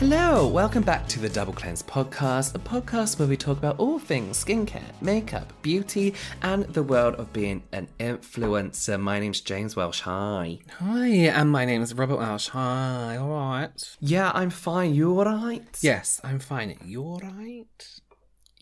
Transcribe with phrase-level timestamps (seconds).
[0.00, 3.98] Hello, welcome back to the Double Cleanse podcast, a podcast where we talk about all
[3.98, 8.98] things skincare, makeup, beauty, and the world of being an influencer.
[8.98, 10.00] My name's James Welsh.
[10.00, 10.58] Hi.
[10.78, 12.48] Hi, and my name is Robert Welsh.
[12.48, 13.96] Hi, all right.
[14.00, 14.94] Yeah, I'm fine.
[14.94, 15.78] You alright?
[15.82, 16.78] Yes, I'm fine.
[16.82, 18.00] You all right?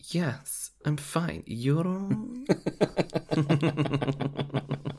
[0.09, 1.43] Yes, I'm fine.
[1.45, 2.49] You're alright?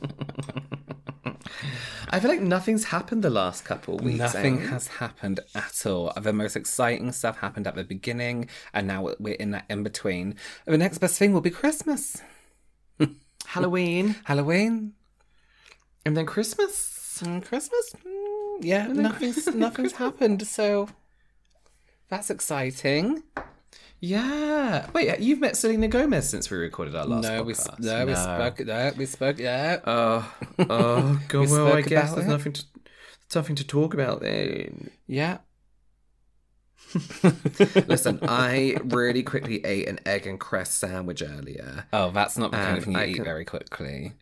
[2.11, 4.19] I feel like nothing's happened the last couple of weeks.
[4.19, 4.67] Nothing eh?
[4.67, 6.11] has happened at all.
[6.19, 10.35] The most exciting stuff happened at the beginning, and now we're in that in between.
[10.65, 12.21] The next best thing will be Christmas,
[13.45, 14.93] Halloween, Halloween,
[16.05, 17.21] and then Christmas.
[17.21, 17.95] and Christmas.
[18.05, 20.89] Mm, yeah, nothing's nothing's happened, so
[22.09, 23.23] that's exciting.
[24.01, 24.89] Yeah.
[24.93, 27.79] Wait, uh, you've met Selena Gomez since we recorded our last no, we podcast.
[27.79, 28.59] no, we spoke.
[28.65, 29.39] No, we spoke.
[29.39, 29.79] Yeah.
[29.85, 31.41] Oh, oh, God.
[31.41, 32.29] We well, I guess there's it.
[32.29, 32.63] nothing to,
[33.35, 34.89] nothing to talk about then.
[35.05, 35.37] yeah.
[37.87, 41.85] Listen, I really quickly ate an egg and cress sandwich earlier.
[41.93, 44.13] Oh, that's not the kind of thing you I eat can- very quickly.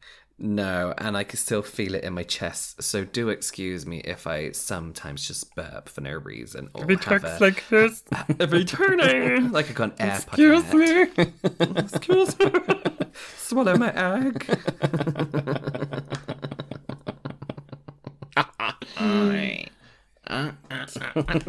[0.42, 2.82] No, and I can still feel it in my chest.
[2.82, 7.38] So do excuse me if I sometimes just burp for no reason or have a,
[7.42, 8.04] like this.
[8.40, 11.18] a returning like I got an air Excuse pocket.
[11.18, 11.34] me.
[11.78, 12.52] Excuse me.
[13.38, 14.46] Swallow my egg.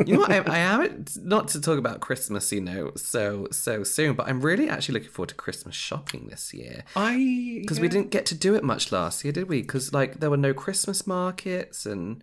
[0.06, 0.30] You know what?
[0.32, 4.40] I, I am not to talk about Christmas, you know, so so soon, but I'm
[4.40, 8.34] really actually looking forward to Christmas shopping this year I because we didn't get to
[8.34, 9.62] do it much last year, did we?
[9.62, 12.22] Because like there were no Christmas markets and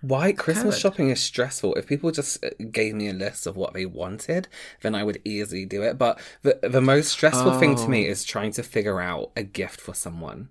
[0.00, 1.74] Why Christmas shopping is stressful.
[1.74, 4.48] If people just uh, gave me a list of what they wanted,
[4.82, 5.98] then I would easily do it.
[5.98, 9.80] But the the most stressful thing to me is trying to figure out a gift
[9.80, 10.48] for someone.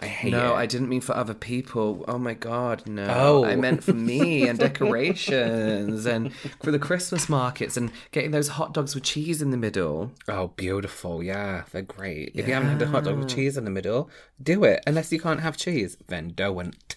[0.00, 0.56] I hate no, it.
[0.56, 2.04] I didn't mean for other people.
[2.08, 3.06] Oh my god, no!
[3.08, 3.44] Oh.
[3.44, 8.74] I meant for me and decorations and for the Christmas markets and getting those hot
[8.74, 10.10] dogs with cheese in the middle.
[10.26, 11.22] Oh, beautiful.
[11.22, 12.32] Yeah, they're great.
[12.34, 14.10] If you haven't had a hot dog with cheese in the middle,
[14.42, 14.82] do it.
[14.84, 16.96] Unless you can't have cheese, then don't.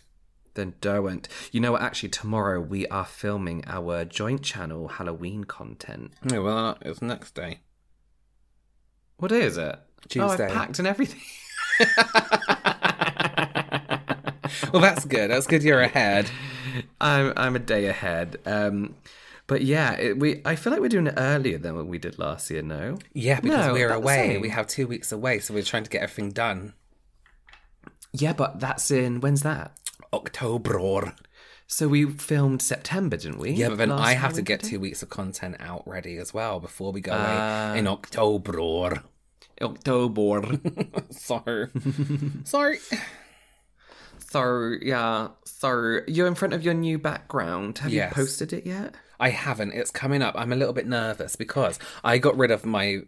[0.55, 1.27] Then don't.
[1.51, 1.83] You know what?
[1.83, 6.13] Actually, tomorrow we are filming our joint channel Halloween content.
[6.23, 7.59] No, well, it's next day.
[9.17, 9.75] What day is it?
[9.75, 10.45] Oh, Tuesday.
[10.45, 11.21] I've packed and everything.
[14.73, 15.29] Well, that's good.
[15.29, 16.29] That's good you're ahead.
[17.01, 18.37] I'm I'm a day ahead.
[18.45, 18.95] Um,
[19.45, 22.17] but yeah, it, we I feel like we're doing it earlier than what we did
[22.19, 22.61] last year.
[22.61, 22.97] No.
[23.13, 24.37] Yeah, because No, we're away.
[24.37, 26.73] We have two weeks away, so we're trying to get everything done.
[28.13, 29.71] Yeah, but that's in when's that?
[30.13, 31.13] October.
[31.67, 33.51] So we filmed September, didn't we?
[33.51, 36.33] Yeah, but then Last I have to get two weeks of content out ready as
[36.33, 37.71] well before we go Ah.
[37.71, 39.03] away in October.
[39.61, 40.59] October.
[41.11, 41.67] Sorry.
[42.45, 42.79] Sorry.
[44.29, 47.77] so yeah, so you're in front of your new background.
[47.79, 48.11] Have Yes.
[48.11, 48.95] you posted it yet?
[49.19, 49.71] I haven't.
[49.73, 50.35] It's coming up.
[50.37, 52.99] I'm a little bit nervous because I got rid of my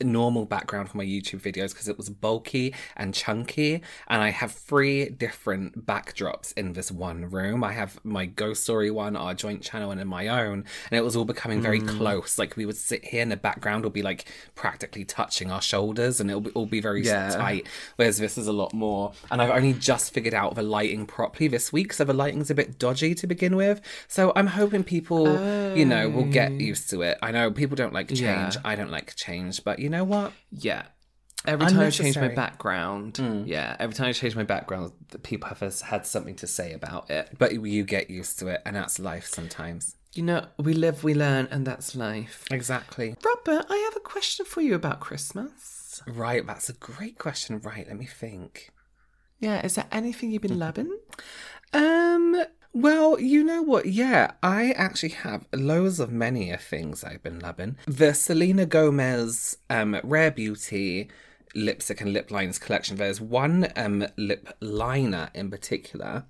[0.00, 4.52] normal background for my YouTube videos because it was bulky and chunky and I have
[4.52, 7.64] three different backdrops in this one room.
[7.64, 11.02] I have my ghost story one, our joint channel and in my own and it
[11.02, 11.88] was all becoming very hmm.
[11.88, 12.38] close.
[12.38, 16.20] Like we would sit here and the background will be like practically touching our shoulders
[16.20, 17.30] and it'll be, all be very Yeah.
[17.30, 21.06] tight whereas this is a lot more and I've only just figured out the lighting
[21.06, 23.80] properly this week so the lighting's a bit dodgy to begin with.
[24.06, 25.26] So I'm hoping people,
[25.76, 26.54] you know, will get oh.
[26.54, 27.18] used to it.
[27.22, 28.20] I know people don't like change.
[28.20, 28.60] Yeah.
[28.64, 30.32] I don't like change, but you know what?
[30.50, 30.84] Yeah.
[31.46, 35.48] Every time I change my background, yeah, every time I change my background, the people
[35.48, 37.36] have had something to say about it.
[37.38, 39.94] But you get used to it, and that's life sometimes.
[40.14, 42.44] You know, we live, we learn, and that's life.
[42.50, 43.14] Exactly.
[43.24, 46.02] Robert, I have a question for you about Christmas.
[46.06, 47.60] Right, that's a great question.
[47.60, 48.70] Right, let me think.
[49.38, 50.98] Yeah, is there anything you've been loving?
[51.72, 52.42] Um,
[52.72, 53.86] well, you know what?
[53.86, 57.76] Yeah, I actually have loads of many of things I've been loving.
[57.86, 61.08] The Selena Gomez um Rare Beauty
[61.54, 62.96] lipstick and lip lines collection.
[62.96, 66.24] There's one um lip liner in particular,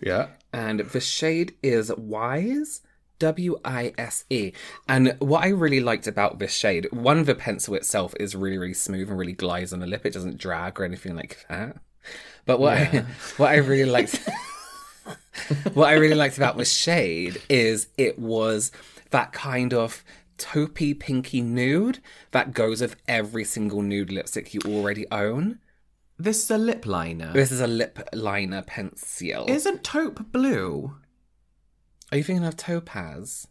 [0.00, 0.28] Yeah.
[0.52, 2.82] and the shade is Wise.
[3.18, 4.50] W I S E.
[4.88, 8.74] And what I really liked about this shade, one, the pencil itself is really, really
[8.74, 10.04] smooth and really glides on the lip.
[10.04, 11.76] It doesn't drag or anything like that.
[12.46, 13.04] But what I,
[13.36, 14.28] what I really liked
[15.74, 18.72] what I really liked about this shade is it was
[19.10, 20.04] that kind of
[20.38, 22.00] taupey pinky nude
[22.32, 25.58] that goes with every single nude lipstick you already own.
[26.18, 27.32] This is a lip liner.
[27.32, 29.46] This is a lip liner pencil.
[29.48, 30.96] Isn't taupe blue?
[32.10, 33.48] Are you thinking of topaz?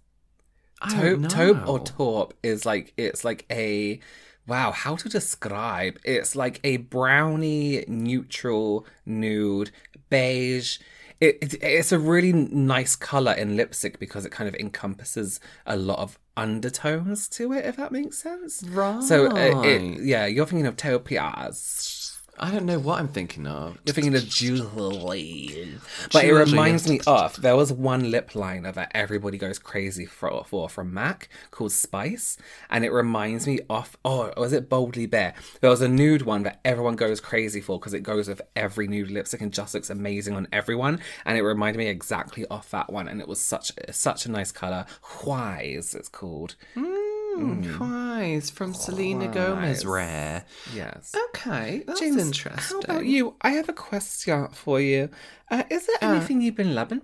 [0.90, 4.00] Taupe, taupe or taupe is like it's like a
[4.48, 4.72] wow.
[4.72, 6.00] How to describe?
[6.04, 9.72] It's like a brownie, neutral, nude,
[10.10, 10.80] beige.
[11.22, 15.78] It, it, it's a really nice color in lipstick because it kind of encompasses a
[15.78, 17.66] lot of undertones to it.
[17.66, 19.04] If that makes sense, Right.
[19.04, 22.01] So uh, it, yeah, you're thinking of topaz.
[22.40, 23.78] I don't know what I'm thinking of.
[23.86, 25.78] You're thinking of Julie.
[26.12, 30.44] But it reminds me of there was one lip liner that everybody goes crazy for,
[30.46, 32.38] for from MAC called Spice.
[32.70, 35.34] And it reminds me of, oh, was it Boldly Bare?
[35.60, 38.88] There was a nude one that everyone goes crazy for because it goes with every
[38.88, 41.00] nude lipstick and just looks amazing on everyone.
[41.26, 43.08] And it reminded me exactly of that one.
[43.08, 44.86] And it was such, such a nice color.
[45.26, 46.56] Wise, it's called.
[46.76, 47.78] Mm, Hmm, mm.
[47.78, 49.86] Twice from Selena Gomez Twice.
[49.86, 50.46] Rare.
[50.74, 51.14] Yes.
[51.30, 52.78] Okay, that's James, interesting.
[52.78, 53.36] How about you?
[53.42, 55.10] I have a question for you.
[55.50, 56.14] Uh, is there uh.
[56.16, 57.02] anything you've been loving?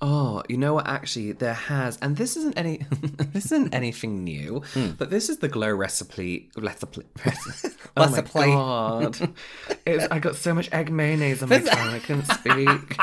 [0.00, 0.86] Oh, you know what?
[0.86, 2.86] Actually, there has, and this isn't any,
[3.32, 4.90] this isn't anything new, hmm.
[4.92, 6.50] but this is the glow recipe.
[6.56, 7.02] Recipe.
[7.96, 8.52] oh my Recipe.
[8.52, 9.34] god!
[9.84, 12.96] It's, I got so much egg mayonnaise on my tongue, I couldn't speak.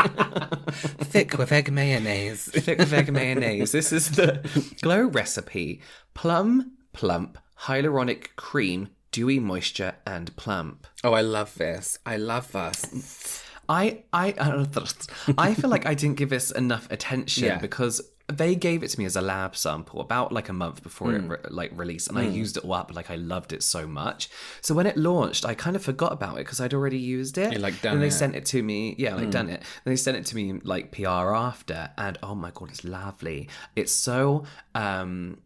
[1.07, 2.45] Thick with egg mayonnaise.
[2.45, 3.73] Thick with egg mayonnaise.
[3.73, 4.47] This is the
[4.81, 5.81] glow recipe:
[6.13, 10.87] plum, plump, hyaluronic cream, dewy moisture, and plump.
[11.03, 11.99] Oh, I love this.
[12.05, 13.44] I love this.
[13.67, 14.33] I I
[15.37, 17.57] I feel like I didn't give this enough attention Yeah.
[17.57, 21.13] because they gave it to me as a lab sample about like a month before
[21.13, 21.27] it hmm.
[21.29, 22.33] re- like released, and I hmm.
[22.33, 22.95] used it all up.
[22.95, 24.29] Like I loved it so much.
[24.61, 27.53] So when it launched, I kind of forgot about it because I'd already used it.
[27.53, 28.11] You, like, done and they it.
[28.11, 28.95] sent it to me.
[28.97, 29.29] Yeah, like hmm.
[29.29, 29.59] done it.
[29.59, 33.49] And they sent it to me like PR after, and oh my god, it's lovely.
[33.75, 34.45] It's so.
[34.73, 35.37] um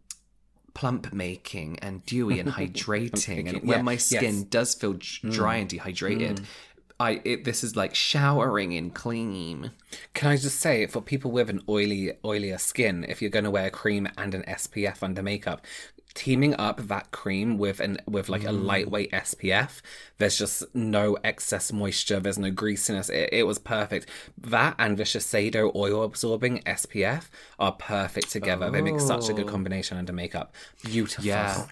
[0.72, 4.42] plump making and dewy and hydrating and making, when my skin yes.
[4.44, 6.40] does feel dry and dehydrated
[7.00, 9.70] I it, this is like showering in cream.
[10.12, 13.50] Can I just say, for people with an oily, oilier skin, if you're going to
[13.50, 15.66] wear cream and an SPF under makeup,
[16.12, 18.64] teaming up that cream with an with like a mm.
[18.64, 19.80] lightweight SPF,
[20.18, 22.20] there's just no excess moisture.
[22.20, 23.08] There's no greasiness.
[23.08, 24.06] It, it was perfect.
[24.36, 28.70] That and the Shiseido oil absorbing SPF are perfect together.
[28.70, 29.50] They make such a good oh.
[29.50, 30.54] combination under makeup.
[30.84, 31.24] Beautiful.
[31.24, 31.66] Yeah.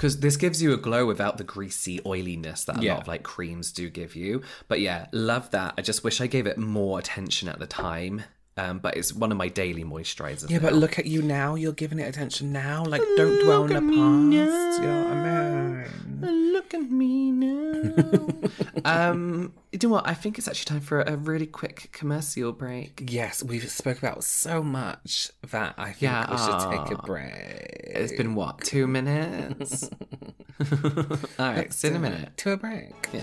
[0.00, 2.94] Because this gives you a glow without the greasy oiliness that a Yeah.
[2.94, 4.40] lot of like creams do give you.
[4.66, 5.74] But yeah, love that.
[5.76, 8.22] I just wish I gave it more attention at the time.
[8.60, 10.50] Um, but it's one of my daily moisturizers.
[10.50, 11.54] Yeah, but look at you now.
[11.54, 12.84] You're giving it attention now.
[12.84, 14.82] Like, don't dwell in the past.
[14.82, 15.86] You know what I
[16.20, 16.52] mean?
[16.52, 18.28] Look at me now.
[18.84, 20.06] um, you know what?
[20.06, 23.08] I think it's actually time for a really quick commercial break.
[23.08, 27.90] Yes, we've spoke about so much that I think Yeah, we should take a break.
[27.94, 29.88] It's been what, two minutes?
[31.38, 32.36] All right, see in a minute.
[32.38, 33.08] To a break.
[33.12, 33.22] Yeah.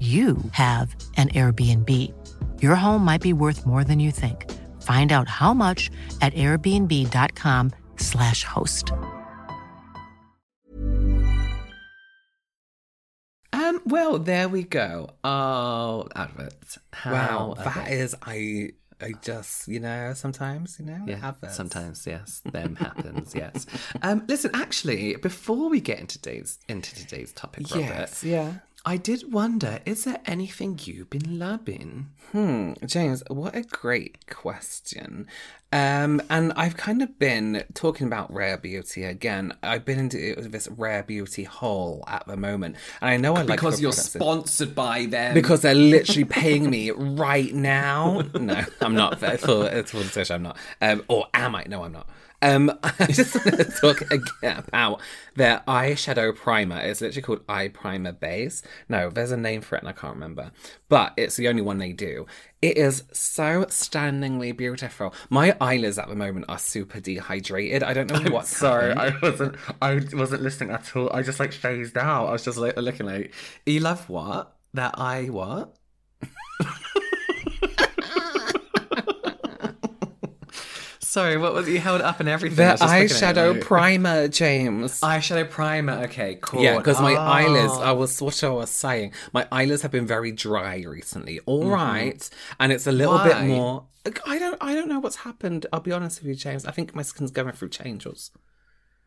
[0.00, 1.88] you have an Airbnb.
[2.62, 4.50] Your home might be worth more than you think.
[4.82, 8.92] Find out how much at airbnb.com/slash host.
[13.52, 15.10] Um, well, there we go.
[15.22, 16.78] Oh, adverts.
[16.92, 17.76] How Wow, adverts.
[17.76, 18.70] that is I.
[19.00, 21.56] I just, you know, sometimes, you know, Yeah, adverts.
[21.56, 23.66] sometimes, yes, them happens, yes.
[24.02, 28.52] Um, listen, actually, before we get into today's into today's topic, Robert, Yes, yeah.
[28.86, 32.08] I did wonder: is there anything you've been loving?
[32.32, 35.26] Hmm, James, what a great question.
[35.72, 39.54] Um, and I've kind of been talking about rare beauty again.
[39.62, 43.58] I've been into this rare beauty hole at the moment, and I know I like
[43.58, 45.34] Because you're sponsored by them.
[45.34, 48.22] because they're literally paying me right now.
[48.38, 49.18] No, I'm not.
[49.18, 50.56] For, for, for the I'm not.
[50.80, 51.64] Um, or am I?
[51.68, 52.08] No, I'm not.
[52.44, 55.00] Um, I just want to talk again about
[55.34, 56.78] their eyeshadow primer.
[56.78, 58.62] It's literally called Eye Primer Base.
[58.86, 60.52] No, there's a name for it and I can't remember.
[60.90, 62.26] But it's the only one they do.
[62.60, 65.14] It is so stunningly beautiful.
[65.30, 67.82] My eyelids at the moment are super dehydrated.
[67.82, 69.16] I don't know what's Sorry, happened.
[69.22, 69.56] I wasn't.
[69.80, 71.10] I wasn't listening at all.
[71.12, 72.26] I just like phased out.
[72.28, 73.32] I was just like looking like,
[73.64, 74.54] you love what?
[74.74, 75.76] That eye what?
[81.14, 82.56] Sorry, what was you held up and everything?
[82.56, 85.00] The eyeshadow primer, James.
[85.00, 85.92] eyeshadow primer.
[86.06, 86.60] Okay, cool.
[86.60, 87.20] Yeah, because my Oh.
[87.20, 89.12] eyelids, I was what I was saying.
[89.32, 91.38] My eyelids have been very dry recently.
[91.46, 92.28] All right,
[92.58, 93.86] and it's a little bit more.
[94.26, 95.66] I don't, I don't know what's happened.
[95.72, 96.66] I'll be honest with you, James.
[96.66, 98.32] I think my skin's going through changes.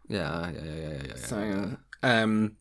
[0.07, 1.01] Yeah, yeah, yeah, yeah, yeah.
[1.09, 1.15] yeah.
[1.17, 2.55] So, um,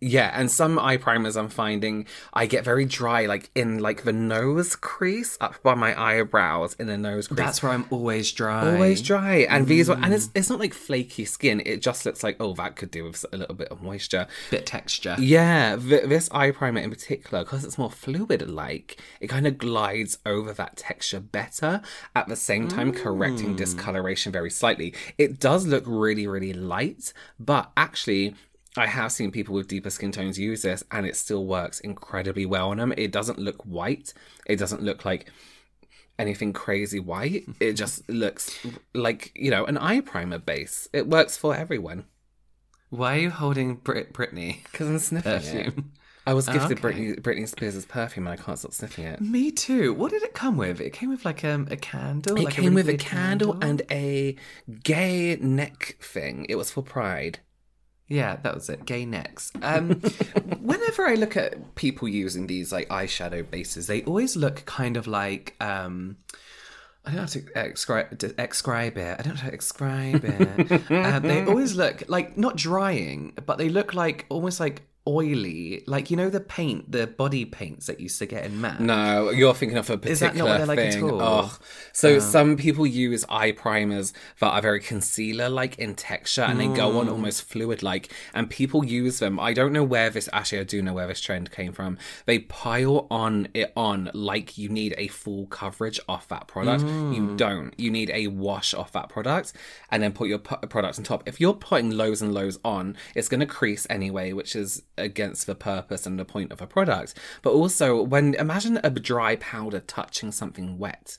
[0.00, 4.12] yeah, and some eye primers I'm finding I get very dry, like in like the
[4.12, 7.36] nose crease up by my eyebrows in the nose crease.
[7.38, 8.72] That's where I'm always dry.
[8.74, 10.16] Always dry, and these are, and Mm.
[10.16, 11.60] it's it's not like flaky skin.
[11.64, 14.26] It just looks like oh that could do with a little bit of moisture.
[14.50, 15.16] bit texture.
[15.18, 19.58] Yeah, th- this eye primer in particular, because it's more fluid like, it kind of
[19.58, 21.82] glides over that texture better,
[22.16, 24.94] at the same time correcting discoloration very slightly.
[25.18, 28.34] It does look really, really light, but actually,
[28.76, 32.46] I have seen people with deeper skin tones use this and it still works incredibly
[32.46, 32.92] well on them.
[32.96, 34.14] It doesn't look white,
[34.46, 35.30] it doesn't look like
[36.18, 37.44] anything crazy white.
[37.60, 38.58] It just looks
[38.94, 40.88] like, you know, an eye primer base.
[40.92, 42.04] It works for everyone.
[42.90, 44.62] Why are you holding Brit- Britney?
[44.70, 45.42] Because I'm sniffing it.
[45.42, 45.92] Perfume.
[46.26, 46.94] I was Oh, gifted okay.
[46.94, 49.20] Britney, Britney Spears' perfume and I can't stop sniffing it.
[49.20, 49.94] Me too.
[49.94, 50.80] What did it come with?
[50.80, 52.36] It came with like um, a candle.
[52.36, 54.36] It like came really with a big candle and a
[54.84, 56.46] gay neck thing.
[56.48, 57.40] It was for Pride.
[58.10, 58.84] Yeah, that was it.
[58.84, 59.52] Gay necks.
[59.62, 60.00] Um,
[60.60, 65.06] whenever I look at people using these like eyeshadow bases, they always look kind of
[65.06, 66.16] like um,
[67.04, 69.16] I don't know how to describe, to describe it.
[69.18, 70.90] I don't know how to describe it.
[70.90, 76.10] um, they always look like not drying, but they look like almost like oily, like
[76.10, 78.80] you know the paint, the body paints that used to get in matte.
[78.80, 81.20] No, you're thinking of a particular Is that not what they're like at all?
[81.22, 81.58] Oh.
[81.92, 86.90] So some people use eye primers that are very concealer-like in texture, and they go
[86.90, 87.00] Mm.
[87.00, 88.12] on almost fluid-like.
[88.34, 89.38] And people use them.
[89.40, 90.28] I don't know where this.
[90.32, 91.98] Actually, I do know where this trend came from.
[92.26, 96.84] They pile on it on like you need a full coverage off that product.
[96.84, 97.14] Mm.
[97.14, 97.78] You don't.
[97.78, 99.52] You need a wash off that product,
[99.90, 101.22] and then put your pu- product on top.
[101.26, 105.46] If you're putting loads and loads on, it's going to crease anyway, which is against
[105.46, 107.14] the purpose and the point of a product.
[107.42, 111.18] But also, when imagine a dry powder touching something wet.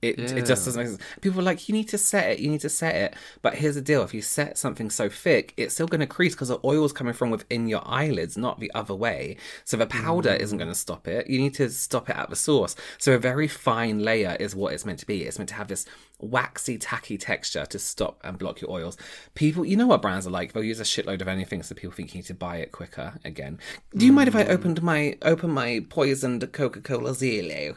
[0.00, 1.02] It, it just doesn't make sense.
[1.20, 3.14] People are like, you need to set it, you need to set it.
[3.42, 6.34] But here's the deal if you set something so thick, it's still going to crease
[6.34, 9.36] because the oil's coming from within your eyelids, not the other way.
[9.64, 10.38] So the powder mm.
[10.40, 11.28] isn't going to stop it.
[11.28, 12.76] You need to stop it at the source.
[12.98, 15.24] So a very fine layer is what it's meant to be.
[15.24, 15.84] It's meant to have this
[16.20, 18.96] waxy, tacky texture to stop and block your oils.
[19.34, 20.52] People, you know what brands are like?
[20.52, 23.14] They'll use a shitload of anything so people think you need to buy it quicker
[23.24, 23.58] again.
[23.96, 24.50] Do you mind if I mm.
[24.50, 27.76] opened my open my poisoned Coca Cola Zero?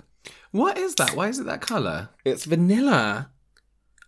[0.52, 1.16] What is that?
[1.16, 2.10] Why is it that color?
[2.26, 3.30] It's vanilla.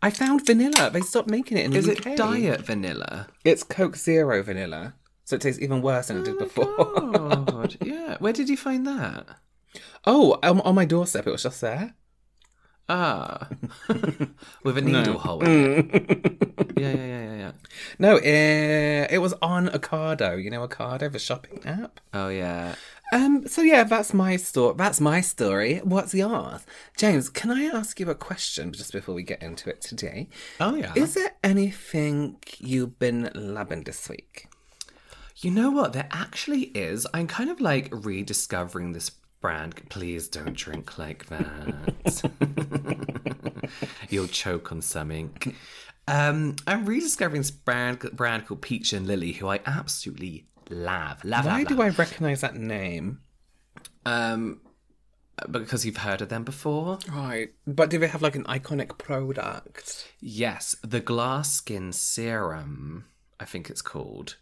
[0.02, 0.90] I found vanilla.
[0.92, 1.84] They stopped making it in the UK.
[1.84, 3.28] Is it diet vanilla?
[3.46, 4.96] It's Coke Zero vanilla.
[5.24, 6.76] So it tastes even worse than it did before.
[6.78, 8.18] Oh God, yeah.
[8.20, 9.26] Where did you find that?
[10.06, 11.96] oh, um, on my doorstep, it was just there.
[12.90, 13.48] Ah,
[14.64, 16.74] with a needle hole in it.
[16.78, 17.52] Yeah, yeah, yeah, yeah, yeah.
[17.98, 20.42] No, it, it was on Ocado.
[20.44, 22.02] You know Ocado, the shopping app.
[22.14, 22.76] Oh yeah.
[23.14, 24.74] Um, so yeah, that's my story.
[24.76, 25.78] That's my story.
[25.84, 26.66] What's yours,
[26.98, 27.30] James?
[27.30, 30.28] Can I ask you a question just before we get into it today?
[30.60, 30.94] Oh, yeah.
[30.96, 34.48] Is there anything you've been loving this week?
[35.38, 35.94] You know what?
[35.94, 37.06] There actually is.
[37.14, 39.12] I'm kind of like rediscovering this
[39.44, 39.76] brand.
[39.90, 42.24] Please don't drink like that.
[44.10, 45.38] You'll choke on something.
[46.08, 51.24] Um, I'm rediscovering this brand brand called Peach and Lily, who I absolutely love.
[51.24, 51.46] Love.
[51.46, 51.86] Why love, do love.
[51.86, 53.20] I recognise that name?
[54.06, 54.62] Um,
[55.52, 57.00] because you've heard of them before.
[57.12, 60.08] Right, but do they have like an iconic product?
[60.22, 63.06] Yes, the glass skin serum,
[63.40, 64.38] I think it's called.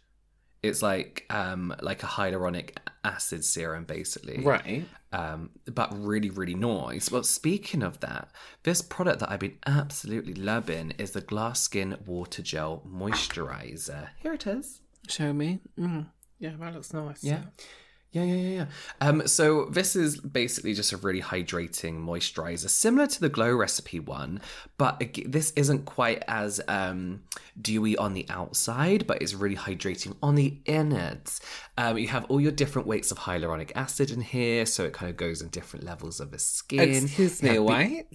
[0.62, 4.42] It's like um like a hyaluronic acid serum basically.
[4.42, 4.84] Right.
[5.12, 7.10] Um but really really nice.
[7.10, 8.28] Well, speaking of that,
[8.62, 14.08] this product that I've been absolutely loving is the glass skin water gel moisturizer.
[14.20, 14.80] Here it is.
[15.08, 15.60] Show me.
[15.78, 16.06] Mm.
[16.38, 17.22] Yeah, that looks nice.
[17.22, 17.32] Yeah.
[17.32, 17.64] Yeah,
[18.12, 18.50] yeah, yeah, yeah.
[18.52, 18.66] Yeah.
[19.00, 24.00] Um, so this is basically just a really hydrating moisturizer, similar to the Glow Recipe
[24.00, 24.40] one,
[24.76, 27.22] but this isn't quite as um,
[27.60, 31.40] dewy on the outside, but it's really hydrating on the innards.
[31.78, 35.08] Um, you have all your different weights of hyaluronic acid in here, so it kind
[35.10, 37.04] of goes in different levels of the skin.
[37.04, 38.06] Excuse me, have what?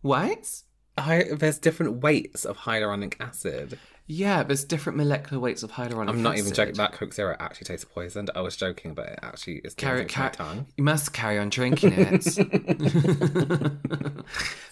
[0.00, 0.62] What?
[0.98, 3.78] Hy- there's different weights of hyaluronic acid.
[4.10, 6.46] Yeah, there's different molecular weights of hyaluronic I'm not acid.
[6.46, 6.74] even joking.
[6.76, 8.30] That Coke Zero actually tastes poisoned.
[8.34, 10.66] I was joking, but it actually is Carry, my carry, tongue.
[10.78, 12.24] you must carry on drinking it.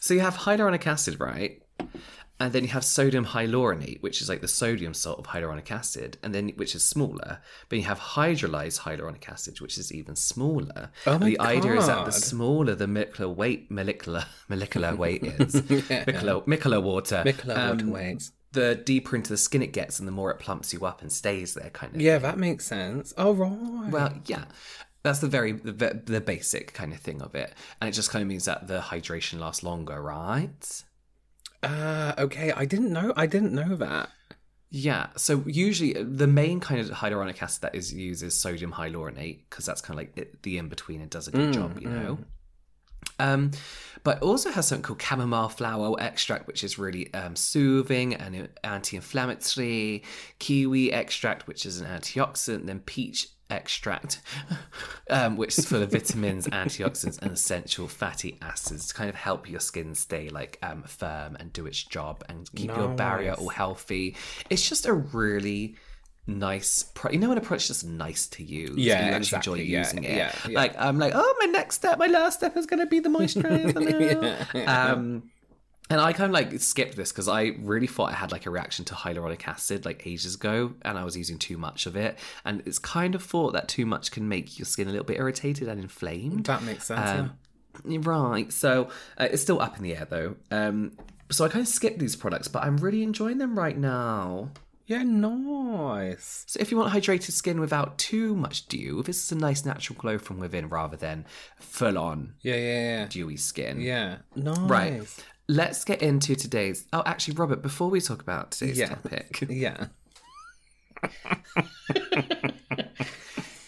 [0.00, 1.62] so you have hyaluronic acid, right?
[2.38, 6.18] And then you have sodium hyaluronate, which is like the sodium salt of hyaluronic acid,
[6.22, 7.38] and then which is smaller.
[7.68, 10.90] But you have hydrolyzed hyaluronic acid, which is even smaller.
[11.06, 15.54] Oh my the idea is that the smaller the molecular weight, molecular molecular weight is,
[15.88, 18.32] molecular, molecular water, Michelob um, water weights.
[18.56, 21.12] The deeper into the skin it gets, and the more it plumps you up and
[21.12, 22.00] stays there, kind of.
[22.00, 23.14] Yeah, that makes sense.
[23.16, 23.92] Oh right.
[23.92, 24.46] Well, yeah.
[25.04, 28.22] That's the very the, the basic kind of thing of it, and it just kind
[28.22, 30.82] of means that the hydration lasts longer, right?
[31.62, 32.50] Uh, okay.
[32.50, 33.12] I didn't know.
[33.16, 34.08] I didn't know that.
[34.70, 35.08] Yeah.
[35.16, 39.40] So usually uh, the main kind of hyaluronic acid that is used is sodium hyaluronate
[39.48, 41.80] because that's kind of like it, the in between and does a good mm, job,
[41.80, 42.16] you know.
[42.16, 42.24] Mm.
[43.18, 43.52] Um,
[44.02, 48.48] but it also has something called chamomile flower extract, which is really um, soothing and
[48.62, 50.04] anti-inflammatory.
[50.38, 52.66] Kiwi extract, which is an antioxidant.
[52.66, 54.20] Then peach extract,
[55.10, 59.50] um, which is full of vitamins, antioxidants, and essential fatty acids to kind of help
[59.50, 63.48] your skin stay like um, firm and do its job and keep your barrier all
[63.48, 64.14] healthy.
[64.50, 65.74] It's just a really
[66.26, 69.60] nice pro- you know when a product's just nice to use Yeah, you actually exactly.
[69.60, 70.56] enjoy Yeah, using it yeah, yeah.
[70.58, 73.08] like i'm like oh my next step my last step is going to be the
[73.08, 74.92] moisturizer now.
[74.92, 75.30] um
[75.88, 78.50] and I kind of like skipped this because I really thought I had like a
[78.50, 82.18] reaction to hyaluronic acid like ages ago, and I was using too much of it.
[82.44, 85.18] And it's kind of thought that too much can make your skin a little bit
[85.18, 86.46] irritated and inflamed.
[86.46, 87.08] That makes sense.
[87.08, 87.38] Um,
[88.02, 88.52] Right.
[88.52, 90.34] So uh, it's still up in the air though.
[90.50, 90.96] Um,
[91.30, 94.50] so I kind of skipped these products, but I'm really enjoying them right now.
[94.86, 95.02] Yeah.
[95.02, 96.44] nice.
[96.46, 99.98] So if you want hydrated skin without too much dew, this is a nice natural
[99.98, 101.24] glow from within rather than
[101.58, 103.80] full on Yeah, yeah, dewy skin.
[103.80, 104.18] yeah.
[104.34, 104.42] Yeah.
[104.44, 104.58] Nice.
[104.58, 105.24] Right.
[105.48, 106.86] Let's get into today's.
[106.92, 108.88] Oh, actually, Robert, before we talk about today's Yeah.
[108.88, 109.86] topic, Yeah.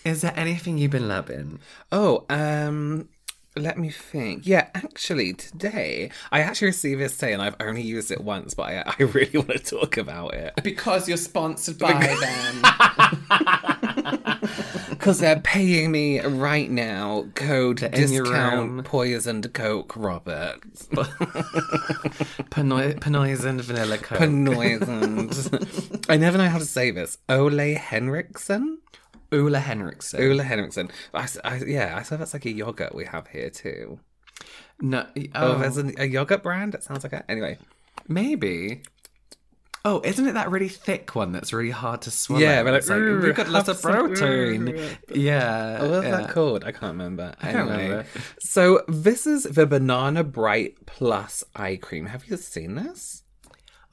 [0.04, 1.60] is there anything you've been loving?
[1.92, 3.08] Oh, um,
[3.58, 4.46] let me think.
[4.46, 8.64] Yeah, actually, today I actually received this today, and I've only used it once, but
[8.66, 12.62] I, I really want to talk about it Because you're sponsored by them.
[14.90, 17.26] because they're paying me right now.
[17.34, 17.90] Code room.
[17.92, 20.60] discount poisoned Coke, Robert.
[22.50, 24.18] Pano- Panoisand vanilla coke.
[24.54, 26.04] Poisoned.
[26.08, 27.18] I never know how to say this.
[27.28, 28.78] Ole Henriksen.
[29.30, 30.20] Ula Henriksen.
[30.22, 30.90] Ole Henriksen.
[31.14, 34.00] I, I- yeah, I saw that's like a yogurt we have here too.
[34.80, 35.06] No.
[35.16, 36.74] Oh, Oh, there's a, a yogurt brand.
[36.74, 37.24] It sounds like it.
[37.28, 37.58] Anyway,
[38.06, 38.82] maybe.
[39.84, 42.42] Oh, isn't it that really thick one that's really hard to swallow?
[42.42, 44.74] Yeah, but like, It's like, we've got lots of protein.
[45.14, 45.78] Yeah.
[45.80, 46.16] Oh, what's yeah.
[46.20, 46.64] that called?
[46.64, 47.34] I can't remember.
[47.40, 47.82] I Anyway.
[47.84, 48.06] remember.
[48.40, 52.06] So this is the Banana Bright Plus Eye Cream.
[52.06, 53.22] Have you seen this?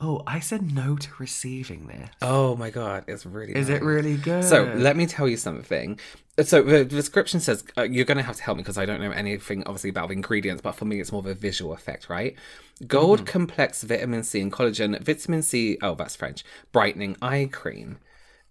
[0.01, 2.09] Oh, I said no to receiving this.
[2.21, 3.55] Oh my god, it's really.
[3.55, 4.43] Is it really good?
[4.43, 5.99] So let me tell you something.
[6.43, 8.99] So the description says uh, you're going to have to help me because I don't
[8.99, 12.09] know anything obviously about the ingredients, but for me it's more of a visual effect,
[12.09, 12.35] right?
[12.85, 15.77] Gold complex vitamin C and collagen, vitamin C.
[15.81, 16.43] Oh, that's French.
[16.73, 17.99] Brightening eye cream.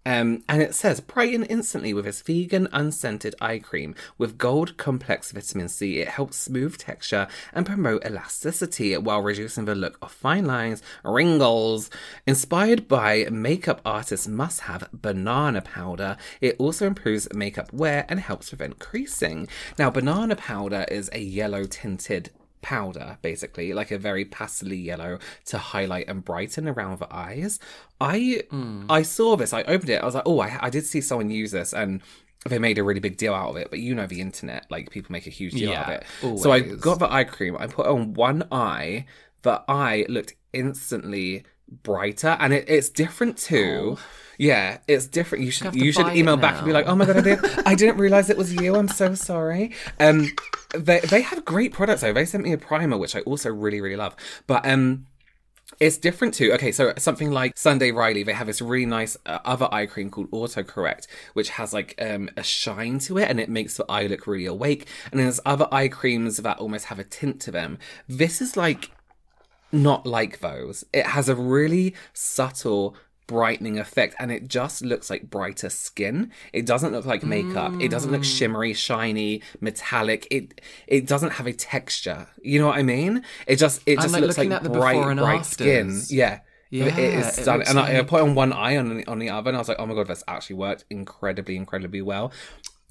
[0.05, 5.31] Um, and it says brighten instantly with this vegan unscented eye cream with gold complex
[5.31, 5.99] vitamin C.
[5.99, 11.89] It helps smooth texture and promote elasticity while reducing the look of fine lines, wrinkles.
[12.27, 18.49] Inspired by makeup artists must have banana powder, it also improves makeup wear and helps
[18.49, 19.47] prevent creasing.
[19.79, 22.29] Now, banana powder is a yellow tinted
[22.65, 27.59] powder, basically, like a very pastely yellow to highlight and brighten around the eyes.
[28.01, 28.87] I hmm.
[28.89, 31.29] I saw this, I opened it, I was like, oh, I, I did see someone
[31.29, 32.01] use this and
[32.49, 34.89] they made a really big deal out of it, but you know the internet, like
[34.89, 35.89] people make a huge deal out of
[36.23, 36.39] Yeah, it.
[36.39, 39.05] So I got the eye cream, I put on one eye,
[39.43, 43.97] the eye looked instantly brighter and it, it's different too.
[44.37, 45.45] Yeah, it's different.
[45.45, 47.75] You should you should email back and be like, "Oh my god, I didn't, I
[47.75, 48.75] didn't realize it was you.
[48.75, 50.29] I'm so sorry." Um,
[50.75, 52.13] they they have great products though.
[52.13, 54.15] They sent me a primer which I also really really love,
[54.47, 55.07] but um.
[55.79, 56.53] It's different too.
[56.53, 60.11] Okay, so something like Sunday Riley, they have this really nice uh, other eye cream
[60.11, 64.05] called Autocorrect, which has like um, a shine to it and it makes the eye
[64.05, 64.87] look really awake.
[65.11, 67.79] And then there's other eye creams that almost have a tint to them.
[68.07, 68.91] This is like
[69.71, 70.83] not like those.
[70.93, 72.95] It has a really subtle
[73.27, 76.31] brightening effect and it just looks like brighter skin.
[76.53, 77.73] It doesn't look like makeup.
[77.81, 80.27] It doesn't look shimmery, shiny, metallic.
[80.29, 82.27] It it doesn't have a texture.
[82.41, 83.23] You know what I mean?
[83.47, 86.01] It just it just like, looks like looking at the bright bright skin.
[86.09, 86.39] Yeah.
[86.71, 89.29] Yeah, it is it And I, I put on one eye on the, on the
[89.29, 92.33] other and I was like, oh my god, that's actually worked incredibly, incredibly well.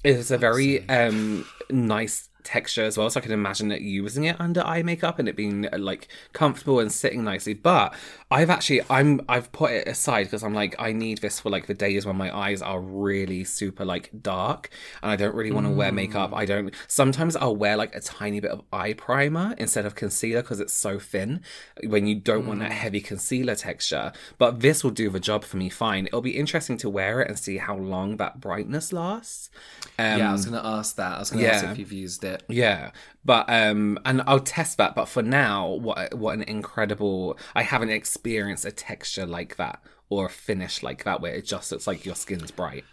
[0.03, 4.39] It's a very um nice texture as well, so I can imagine it using it
[4.39, 7.53] under eye makeup and it being uh, like comfortable and sitting nicely.
[7.53, 7.93] But
[8.31, 11.67] I've actually I'm I've put it aside because I'm like I need this for like
[11.67, 14.69] the days when my eyes are really super like dark
[15.01, 16.33] and I don't really want to wear makeup.
[16.33, 16.73] I don't.
[16.87, 20.73] Sometimes I'll wear like a tiny bit of eye primer instead of concealer because it's
[20.73, 21.41] so thin
[21.83, 24.13] when you don't want that heavy concealer texture.
[24.37, 26.07] But this will do the job for me fine.
[26.07, 29.49] It'll be interesting to wear it and see how long that brightness lasts.
[29.97, 31.15] Um, yeah, I was going to ask that.
[31.15, 32.34] I was going to ask if you've used it.
[32.47, 32.91] Yeah,
[33.23, 34.95] but um, and I'll test that.
[34.95, 37.37] But for now, what what an incredible!
[37.55, 41.71] I haven't experienced a texture like that or a finish like that where it just
[41.71, 42.83] looks like your skin's bright.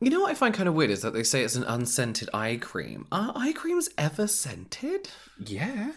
[0.00, 2.30] You know what I find kind of weird is that they say it's an unscented
[2.32, 3.06] eye cream.
[3.12, 5.10] Are eye creams ever scented?
[5.44, 5.92] Yeah,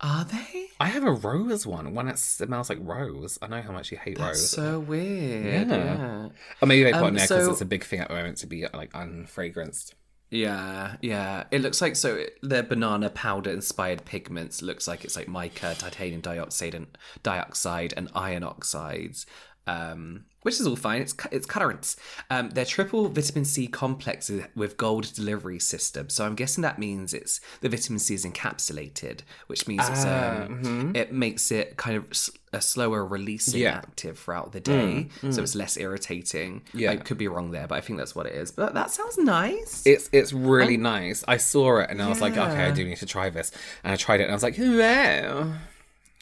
[0.00, 0.68] Are they?
[0.80, 1.94] I have a rose one.
[1.94, 3.38] One that smells like rose.
[3.42, 4.50] I know how much you hate That's rose.
[4.50, 5.68] so weird.
[5.68, 5.76] Yeah.
[5.76, 6.28] Yeah.
[6.62, 8.08] Or maybe they put it Um, in there because so- it's a big thing at
[8.08, 9.92] the moment to be like unfragranced.
[10.30, 11.44] Yeah, yeah.
[11.50, 16.20] It looks like so their banana powder inspired pigments looks like it's like mica, titanium
[16.20, 16.86] dioxide and
[17.22, 19.26] dioxide and iron oxides.
[19.68, 21.02] Um, which is all fine.
[21.02, 21.96] It's it's colorants.
[22.30, 26.08] Um, they're triple vitamin C complexes with gold delivery system.
[26.08, 30.92] So I'm guessing that means it's the vitamin C is encapsulated, which means it's um,
[30.94, 32.04] it makes it kind of
[32.52, 33.74] a slower releasing Yeah.
[33.78, 36.62] active throughout the day, so it's less irritating.
[36.72, 36.92] Yeah.
[36.92, 38.52] I could be wrong there, but I think that's what it is.
[38.52, 39.82] But that sounds nice.
[39.84, 41.24] It's it's really nice.
[41.26, 43.50] I saw it and I was like, okay, I do need to try this.
[43.82, 45.54] And I tried it and I was like, wow.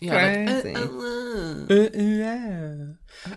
[0.01, 2.95] Yeah, like, uh, uh, uh.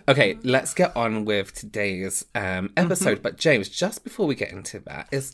[0.08, 3.22] Okay, let's get on with today's um, episode.
[3.22, 5.32] But James, just before we get into that, is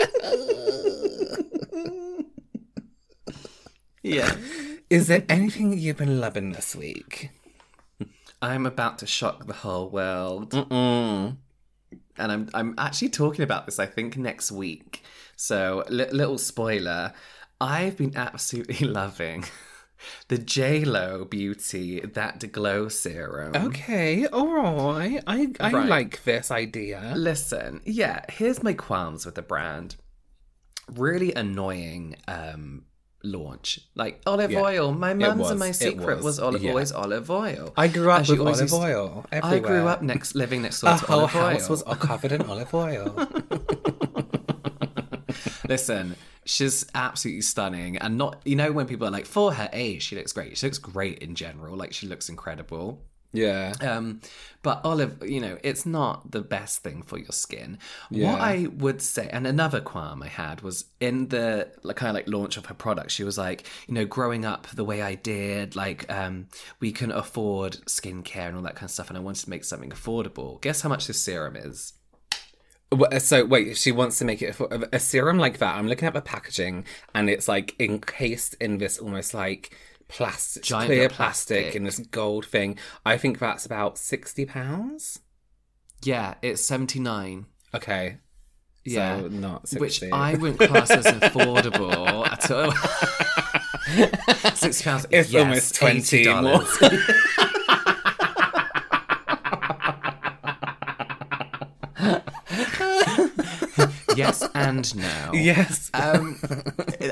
[4.02, 4.34] Yeah.
[4.88, 7.30] is there anything you've been loving this week?
[8.42, 10.54] I'm about to shock the whole world.
[10.54, 11.36] And
[12.18, 15.02] I'm I'm actually talking about this I think next week.
[15.36, 17.12] So li- little spoiler,
[17.60, 19.44] I've been absolutely loving
[20.28, 23.54] the J Lo Beauty that glow serum.
[23.54, 25.22] Okay, all right.
[25.26, 25.88] I I Right.
[25.88, 27.12] like this idea.
[27.16, 29.96] Listen, yeah, here's my qualms with the brand.
[30.90, 32.84] Really annoying um
[33.22, 33.80] launch.
[33.94, 34.92] Like olive Yeah, oil.
[34.92, 36.70] My mum's and my secret was, was, olive, yeah.
[36.70, 37.72] always olive oil.
[37.76, 41.04] I grew up she with olive oil I grew up next living next door to
[41.04, 41.68] whole olive house oil.
[41.70, 43.28] was all covered in olive oil.
[45.68, 46.16] Listen,
[46.50, 50.16] she's absolutely stunning, and not you know when people are like, for her age, she
[50.16, 50.56] looks great.
[50.58, 51.76] She looks great in general.
[51.76, 53.02] Like she looks incredible.
[53.32, 53.74] yeah.
[53.80, 54.20] Um,
[54.62, 57.78] but olive, you know, it's not the best thing for your skin.
[58.10, 58.32] Yeah.
[58.32, 62.14] What I would say, and another qualm I had was in the like, kind of
[62.16, 63.10] like launch of her product.
[63.12, 66.48] She was like, you know, growing up the way I did, like, um,
[66.80, 69.64] we can afford skincare and all that kind of stuff, and I wanted to make
[69.64, 70.60] something affordable.
[70.60, 71.92] Guess how much this serum is?
[73.20, 75.76] So wait, she wants to make it for a serum like that.
[75.76, 79.76] I'm looking at the packaging, and it's like encased in this almost like
[80.08, 81.76] plastic, Giant clear plastic, plastic.
[81.76, 82.76] in this gold thing.
[83.06, 85.20] I think that's about sixty pounds.
[86.02, 87.46] Yeah, it's seventy nine.
[87.72, 88.18] Okay,
[88.84, 89.78] Yeah, so not 60.
[89.80, 92.72] which I wouldn't class as affordable at all.
[94.56, 95.06] Sixty pounds.
[95.12, 96.64] It's yes, almost twenty more.
[102.00, 104.09] $80.
[104.20, 105.32] Yes and no.
[105.34, 105.90] Yes.
[105.94, 106.38] Um,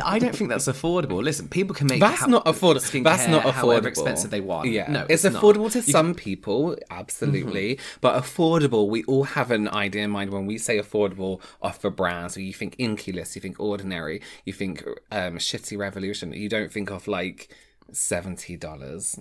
[0.05, 1.23] I don't think that's affordable.
[1.23, 3.03] Listen, people can make That's ha- not affordable.
[3.03, 3.53] That's not affordable.
[3.53, 4.69] however expensive they want.
[4.69, 5.43] Yeah, no, it's, it's, not.
[5.43, 7.79] affordable to You some people, absolutely.
[8.01, 11.91] But affordable, we all have an idea in mind when we say affordable off a
[11.91, 12.33] brand.
[12.33, 16.33] So you think Inkey List, you think Ordinary, you think um, Shitty Revolution.
[16.33, 17.49] You don't think of like
[17.93, 19.19] seventy dollars,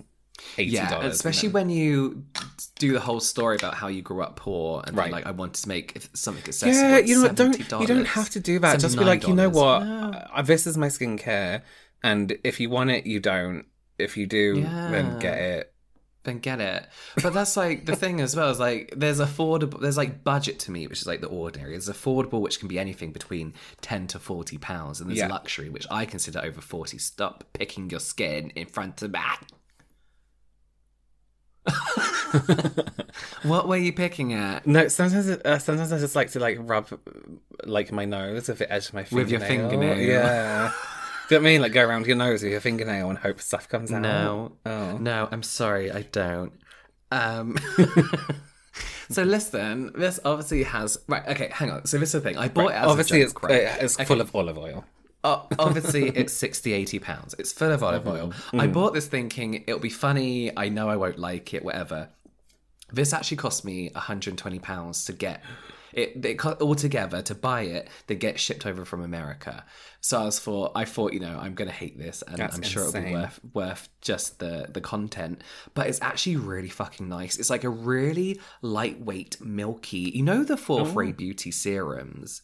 [0.56, 2.24] eighty Yeah, especially when you
[2.78, 5.04] do the whole story about how you grew up poor and Right.
[5.04, 6.72] then, like I wanted to make something accessible.
[6.90, 7.34] Yeah, you know what?
[7.34, 8.80] Don't you don't have to do that.
[8.80, 9.80] Just be like, you know what?
[9.84, 10.10] No.
[10.34, 11.62] Uh, this is my skincare,
[12.02, 13.64] and if you want it, you don't.
[13.98, 15.72] If you do, then get it.
[16.24, 16.86] then get it.
[17.22, 20.70] But that's like the thing as well is like there's affordable there's like budget to
[20.70, 21.70] me, which is like the ordinary.
[21.72, 25.28] There's affordable which can be anything between ten to forty pounds, and there's Yeah.
[25.28, 26.98] luxury which I consider over forty.
[26.98, 29.40] Stop picking your skin in front of that.
[33.42, 34.66] what were you picking at?
[34.66, 36.88] No, sometimes it- uh, sometimes I just like to like rub
[37.64, 39.24] like my nose with the edge of my fingernail.
[39.24, 39.98] With your fingernail.
[39.98, 40.72] Yeah.
[41.28, 41.62] Do you know what I mean?
[41.62, 44.02] Like go around your nose with your fingernail and hope stuff comes out.
[44.02, 44.96] No, Oh.
[44.98, 46.52] no, I'm sorry, I don't.
[47.10, 47.56] Um,
[49.10, 51.26] so listen, this obviously has right.
[51.28, 51.86] Okay, hang on.
[51.86, 52.38] So this is the thing.
[52.38, 52.76] I bought it.
[52.76, 53.62] As Obviously, a it's joke, right?
[53.80, 54.04] it's Okay.
[54.04, 54.84] full of olive oil.
[55.24, 57.34] O- obviously it's 60 80 pounds.
[57.38, 58.32] It's full of olive oil.
[58.52, 58.72] I mm-hmm.
[58.72, 60.56] bought this thinking it'll be funny.
[60.56, 62.10] I know i won't like it whatever.
[62.92, 65.42] This actually cost me 120 pounds to get
[65.92, 69.64] it, it co- altogether to buy it they get shipped over from america.
[70.00, 72.62] So i was for i thought you know i'm gonna hate this and That's i'm
[72.62, 75.42] sure it'll be worth worth just the the content.
[75.74, 77.38] But it's actually really fucking nice.
[77.38, 82.42] It's like a really lightweight milky you know the fourth ray beauty serums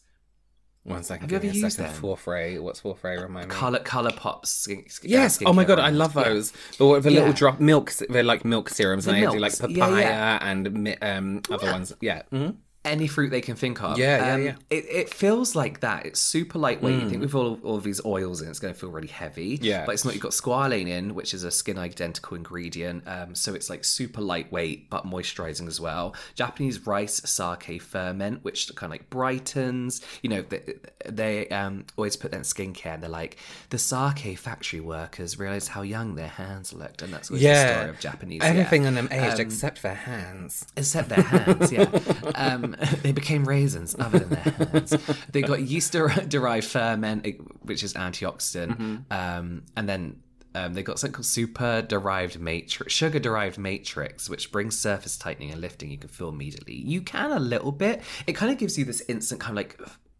[0.85, 1.31] One second.
[1.31, 1.93] Have you give ever me a used second.
[1.93, 2.01] them?
[2.01, 2.59] Fourth ray.
[2.59, 3.17] What's fourth ray?
[3.17, 3.55] Remind me.
[3.55, 5.41] color color pops skin, skin- Yes.
[5.41, 5.97] uh, Oh my skincare god, I brands.
[5.99, 6.23] love Yeah.
[6.25, 6.53] those.
[6.77, 7.33] But what the little Yeah.
[7.33, 7.91] drop milk?
[8.07, 9.61] They're like milk serums, The and I do like milks.
[9.75, 10.47] Yeah, papaya yeah.
[10.49, 11.93] and um other ones.
[12.01, 12.21] Yeah.
[12.31, 12.55] Mhm.
[12.85, 13.97] Any fruit they can think of.
[13.97, 14.51] Yeah, yeah, Um, yeah.
[14.51, 14.57] Mm.
[14.69, 16.05] It, it feels like that.
[16.05, 17.01] It's super lightweight.
[17.03, 19.59] You think with all, all of these oils in, it's going to feel really heavy.
[19.61, 19.85] Yeah.
[19.85, 20.13] But it's not.
[20.13, 23.03] You've got squalane in, which is a skin identical ingredient.
[23.07, 26.15] Um, so it's like super lightweight, but moisturizing as well.
[26.35, 30.01] Japanese rice sake ferment, which kind of like brightens.
[30.21, 33.37] You know, they, they um, always put that in skincare and they're like,
[33.71, 37.01] the sake factory workers realized how young their hands looked.
[37.01, 37.75] And that's always the Yeah.
[37.77, 38.41] story of Japanese.
[38.43, 38.87] Everything yeah.
[38.89, 40.65] on them aged Um, except their hands.
[40.77, 41.85] except their hands yeah
[42.79, 44.95] um, they became raisins other than their hands.
[45.31, 47.25] They got yeast derived ferment
[47.63, 50.21] which is antioxidant um, and then
[50.55, 55.51] um, they got something called super derived matrix sugar derived matrix which brings surface tightening
[55.51, 55.91] and lifting.
[55.91, 56.75] You can feel immediately.
[56.75, 58.01] You can a little bit.
[58.25, 59.79] It kind of gives you this instant kind of like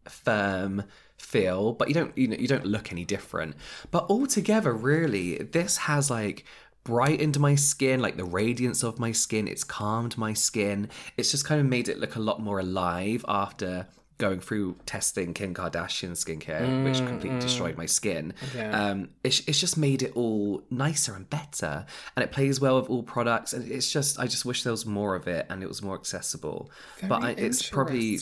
[0.10, 0.84] firm
[1.18, 3.56] feel but you don't you know you don't look any different.
[3.92, 6.46] But altogether really this has like
[6.86, 9.48] brightened my skin, like the radiance of my skin.
[9.50, 10.88] It's calmed my skin.
[11.18, 15.34] It's just kind of made it look a lot more alive after going through testing
[15.34, 18.34] Kim Kardashian skincare, which completely destroyed my skin.
[18.72, 22.90] Um, it's, it's just made it all nicer and better, and it plays well with
[22.90, 23.52] all products.
[23.52, 25.96] And it's just, I just wish there was more of it and it was more
[25.96, 26.72] accessible.
[27.10, 28.20] but I, it's probably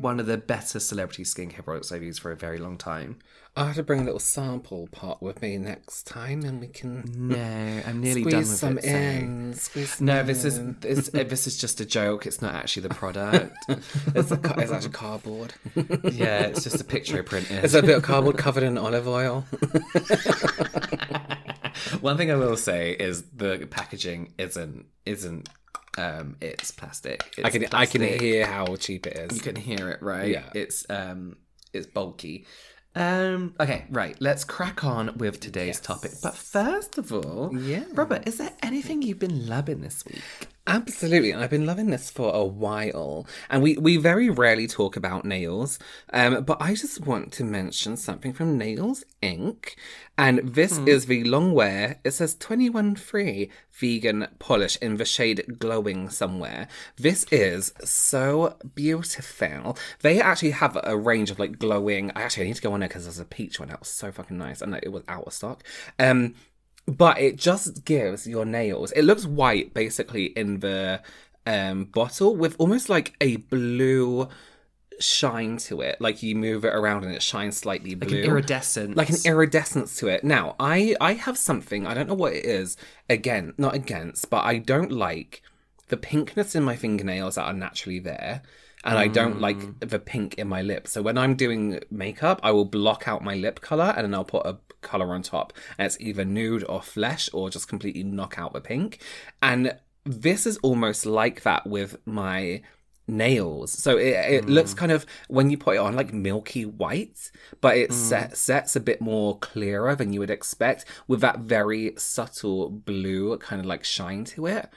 [0.00, 3.18] one of the better celebrity skincare products I've used for a very long time.
[3.54, 7.04] I have to bring a little sample pot with me next time, and we can
[7.14, 8.84] No, I'm nearly done with some it.
[8.84, 9.52] In.
[9.52, 12.24] Squeeze some No, this is this, this is just a joke.
[12.24, 13.54] It's not actually the product.
[13.68, 15.52] it's, a, it's actually cardboard.
[15.74, 17.62] yeah, it's just a picture I printed.
[17.62, 19.44] It's a bit of cardboard covered in olive oil.
[22.00, 25.50] One thing I will say is the packaging isn't isn't
[25.98, 27.34] um it's plastic.
[27.36, 29.36] It's I can I can hear how cheap it is.
[29.36, 30.30] You can hear it, right?
[30.30, 30.44] Yeah.
[30.54, 31.36] It's um
[31.74, 32.46] it's bulky.
[32.94, 34.16] Um okay, right.
[34.20, 36.12] Let's crack on with today's topic.
[36.22, 37.84] But first of all, Yeah.
[37.94, 40.22] Robert, is there anything you've been loving this week?
[40.64, 43.26] Absolutely, and I've been loving this for a while.
[43.50, 45.80] And we, we very rarely talk about nails,
[46.12, 49.74] um, but I just want to mention something from Nails Inc.
[50.16, 51.98] And this is the long wear.
[52.04, 56.68] It says 21 free vegan polish in the shade glowing somewhere.
[56.96, 59.76] This is so beautiful.
[60.02, 62.12] They actually have a range of like glowing.
[62.14, 63.88] I actually I need to go on there because there's a peach one that was
[63.88, 65.64] so fucking nice, and it was out of stock.
[65.98, 66.36] Um,
[66.86, 71.00] but it just gives your nails it looks white basically in the
[71.46, 74.28] um bottle with almost like a blue
[75.00, 78.24] shine to it like you move it around and it shines slightly Like blue an
[78.24, 78.96] iridescent.
[78.96, 82.44] like an iridescence to it now i i have something i don't know what it
[82.44, 82.76] is
[83.08, 85.42] again not against but i don't like
[85.88, 88.42] the pinkness in my fingernails that are naturally there
[88.84, 90.90] and I don't like the pink in my lips.
[90.90, 94.24] So when I'm doing makeup, I will block out my lip color and then I'll
[94.24, 95.52] put a color on top.
[95.78, 99.00] And it's either nude or flesh or just completely knock out the pink.
[99.42, 102.62] And this is almost like that with my
[103.06, 103.72] nails.
[103.72, 107.76] So it, it looks kind of when you put it on like milky white, but
[107.76, 112.70] it set, sets a bit more clearer than you would expect with that very subtle
[112.70, 114.68] blue kind of like shine to it.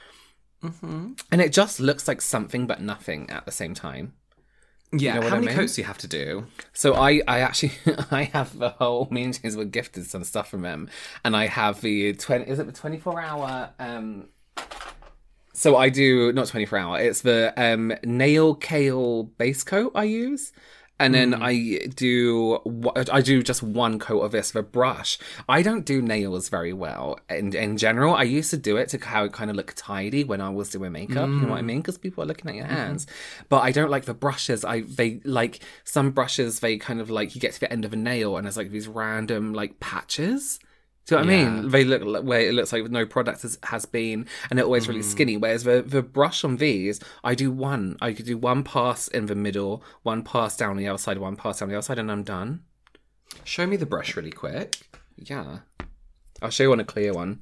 [0.62, 1.12] Mm-hmm.
[1.30, 4.14] And it just looks like something but nothing at the same time.
[4.92, 5.14] Yeah.
[5.14, 5.56] know what How I many mean?
[5.56, 6.46] coats do you have to do?
[6.72, 7.72] So I, I actually,
[8.10, 9.08] I have the whole.
[9.10, 10.88] Me and James were gifted some stuff from them,
[11.24, 12.48] and I have the twenty.
[12.50, 13.70] Is it the twenty four hour?
[13.78, 14.28] Um.
[15.52, 17.00] So I do not twenty four hour.
[17.00, 20.52] It's the um nail kale base coat I use.
[20.98, 21.42] And then hmm.
[21.42, 22.58] I do
[23.12, 25.18] I do just one coat of this with a brush.
[25.48, 28.14] I don't do nails very well in in general.
[28.14, 30.70] I used to do it to how it kind of look tidy when I was
[30.70, 31.28] doing makeup.
[31.28, 31.66] You know what I hmm.
[31.66, 31.80] mean?
[31.80, 32.74] Because people are looking at your mm-hmm.
[32.74, 33.06] hands.
[33.48, 34.64] But I don't like the brushes.
[34.64, 36.60] I they like some brushes.
[36.60, 38.70] They kind of like you get to the end of a nail and there's like
[38.70, 40.58] these random like patches.
[41.06, 41.68] Do you know what I mean?
[41.70, 44.66] They look like where it looks like with no product has, has been, and they're
[44.66, 45.04] always really mm.
[45.04, 45.36] skinny.
[45.36, 47.96] Whereas the the brush on these, I do one.
[48.00, 51.60] I could do one pass in the middle, one pass down the outside, one pass
[51.60, 52.64] down the outside, and I'm done.
[53.44, 54.78] Show me the brush really quick.
[55.16, 55.58] Yeah,
[56.42, 57.40] I'll show you on a clear one.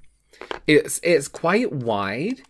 [0.66, 2.42] It's it's quite wide,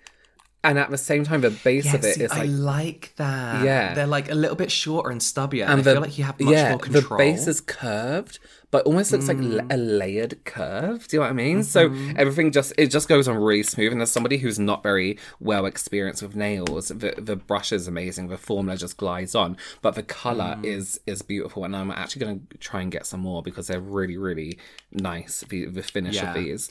[0.64, 3.12] and at the same time, the base Yeah, of it see, is I like like
[3.16, 3.64] that.
[3.64, 3.94] Yeah.
[3.94, 5.64] They're like a little bit shorter and stubbier.
[5.68, 7.02] And, and I feel like you have much yeah, more control.
[7.02, 8.38] The base is curved,
[8.70, 11.06] but almost looks like a layered curve.
[11.06, 11.62] Do you know what I mean?
[11.62, 12.16] So Mm-hmm.
[12.16, 13.92] everything just it just goes on really smooth.
[13.92, 18.28] And as somebody who's not very well experienced with nails, the the brush is amazing.
[18.28, 20.64] The formula just glides on, but the color Mm.
[20.64, 21.64] is is beautiful.
[21.64, 24.58] And I'm actually going to try and get some more because they're really really
[24.90, 25.44] nice.
[25.48, 26.30] The the finish Yeah.
[26.30, 26.70] of these.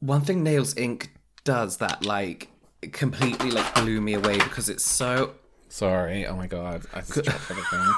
[0.00, 1.08] One thing Nails Inc
[1.44, 2.48] does that like
[2.92, 5.34] completely like blew me away because it's so
[5.70, 6.26] Sorry.
[6.26, 6.82] Oh my god.
[6.92, 7.94] I just dropped everything.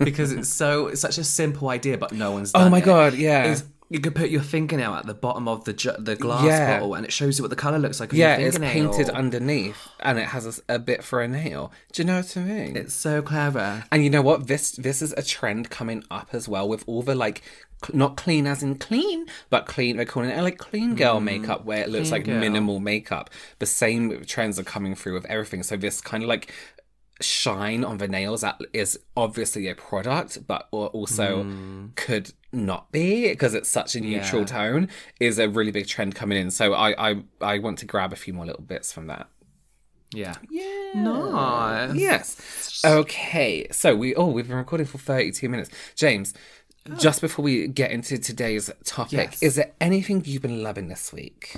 [0.00, 2.52] because it's so it's such a simple idea, but no one's.
[2.54, 2.84] Oh my it.
[2.84, 3.46] God, yeah.
[3.46, 6.74] Is you could put your fingernail at the bottom of the ju- the glass Yeah.
[6.78, 8.12] bottle, and it shows you what the color looks like.
[8.12, 11.72] Yeah, it's painted underneath, and it has a bit for a nail.
[11.92, 12.76] Do you know what I mean?
[12.76, 13.84] It's so clever.
[13.90, 14.46] And you know what?
[14.46, 17.42] This this is a trend coming up as well with all the like
[17.84, 19.96] cl- not clean as in clean, but clean.
[19.96, 22.38] They're calling it like clean girl mm, makeup, where it looks clean like girl.
[22.40, 23.28] minimal makeup.
[23.58, 25.62] The same trends are coming through with everything.
[25.64, 26.52] So this kind of like
[27.20, 31.94] shine on the nails that is obviously a product, but al- also mm.
[31.96, 34.46] could not be because it's such a neutral Yeah.
[34.46, 34.88] tone.
[35.20, 36.50] Is a really big trend coming in.
[36.50, 39.28] So I I I want to grab a few more little bits from that.
[40.12, 40.34] Yeah.
[40.50, 40.92] Yeah.
[40.94, 41.94] Nice.
[41.94, 42.82] Yes.
[42.84, 43.66] Okay.
[43.70, 45.70] So we oh we've been recording for thirty two minutes.
[45.94, 46.34] James,
[46.90, 46.94] oh.
[46.96, 49.42] just before we get into today's topic, Yes.
[49.42, 51.54] is there anything you've been loving this week?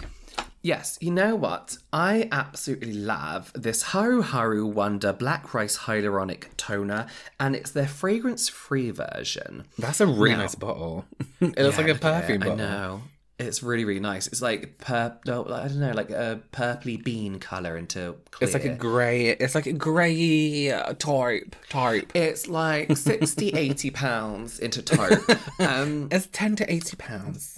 [0.65, 1.77] Yes, you know what?
[1.93, 7.07] I absolutely love this Haru Haru Wonder Black Rice Hyaluronic Toner,
[7.41, 9.67] and it's their fragrance free version.
[9.77, 10.39] That's a really No.
[10.43, 11.05] nice bottle.
[11.41, 12.55] it looks like a perfume bottle.
[12.55, 13.03] I know.
[13.41, 14.29] It's really, really nice.
[14.29, 18.47] It's like purple, I don't know, like a purpley bean colour into clear.
[18.47, 19.31] It's like a grey.
[19.31, 21.57] It's like a grey uh, taupe.
[21.69, 22.13] Taupe.
[22.15, 25.19] It's like 60, 80 pounds into taupe.
[25.59, 27.52] Um, It's ten to eighty pounds.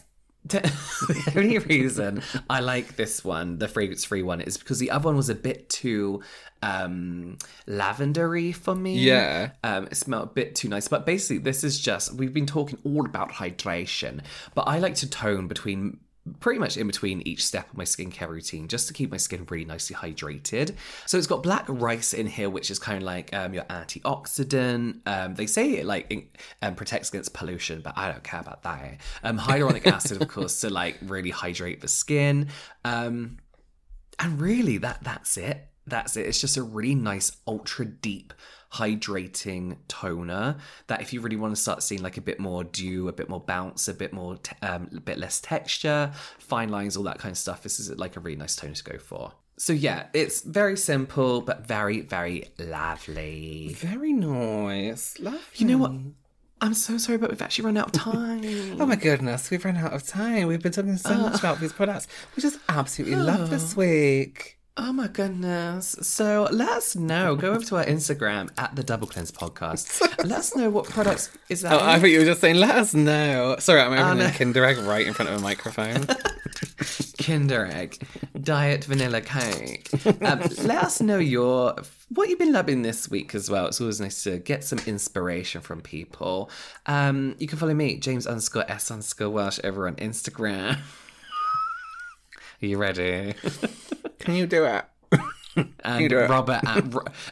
[0.49, 5.07] The only reason I like this one, the fragrance free one, is because the other
[5.07, 6.23] one was a bit too
[6.63, 8.99] um lavendery for me.
[8.99, 9.51] Yeah.
[9.63, 10.89] Um it smelled a bit too nice.
[10.89, 14.21] But basically this is just we've been talking all about hydration,
[14.55, 15.99] but I like to tone between
[16.41, 19.47] pretty much in between each step of my skincare routine just to keep my skin
[19.51, 20.75] really nicely hydrated.
[21.07, 25.01] So it's got black rice in here, which is kind of like um, your antioxidant.
[25.07, 26.27] Um, they say it like in,
[26.63, 28.99] um, protects against pollution, but I don't care about that.
[29.23, 32.49] Um, hyaluronic acid, of course, to like really hydrate the skin.
[32.85, 33.39] Um,
[34.19, 35.69] and really, that that's it.
[35.87, 36.27] That's it.
[36.27, 38.33] It's just a really nice, ultra deep,
[38.75, 40.57] hydrating toner.
[40.89, 43.29] That if you really want to start seeing like a bit more dew, a bit
[43.29, 47.19] more bounce, a bit more, te- um, a bit less texture, fine lines, all that
[47.19, 47.63] kind of stuff.
[47.63, 49.33] This is like a really nice toner to go for.
[49.57, 53.75] So yeah, it's very simple but very, very lovely.
[53.77, 55.19] Very nice.
[55.21, 55.39] Lovely.
[55.57, 55.93] You know what?
[56.61, 58.81] I'm so sorry, but we've actually run out of time.
[58.81, 60.49] Oh my goodness, we've run out of time.
[60.49, 62.09] We've been talking so much about these products.
[62.35, 64.59] We just absolutely love this week.
[64.77, 65.95] Oh my goodness.
[66.03, 67.37] So let us know.
[67.37, 70.01] Go over to our Instagram at the Double Cleanse Podcast.
[70.25, 71.73] let us know what products is that.
[71.73, 73.55] Oh, I thought you were just saying, let us know.
[73.61, 74.27] Sorry, I'm opening no.
[74.27, 76.07] a Kinder Egg right in front of a microphone.
[77.23, 78.05] Kinder Egg,
[78.41, 79.89] Diet Vanilla Cake.
[80.07, 81.77] Um, let us know your
[82.09, 83.67] what you've been loving this week as well.
[83.67, 86.51] It's always nice to get some inspiration from people.
[86.87, 90.79] Um, you can follow me, James underscore S underscore Welsh, over on Instagram.
[92.65, 93.35] Are you ready?
[94.21, 94.85] Can you do it?
[95.85, 96.31] and do it.
[96.31, 96.79] Robert at,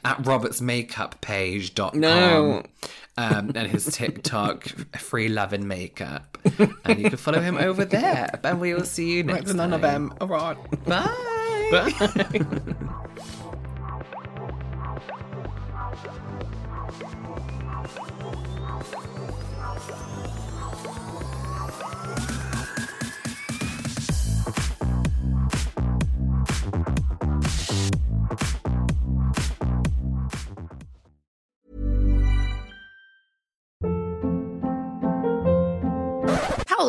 [0.05, 1.99] at robertsmakeupPage.com.
[1.99, 2.63] No.
[3.17, 4.65] Um, and his TikTok,
[4.99, 6.37] Free Love and Makeup.
[6.85, 8.39] And you can follow him over there.
[8.45, 10.09] And we will see you next Right, none of time.
[10.11, 10.19] them.
[10.21, 10.57] All right.
[10.85, 11.69] Bye.
[11.71, 12.75] Bye.